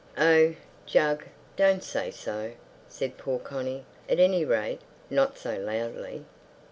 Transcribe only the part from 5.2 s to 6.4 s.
so loudly."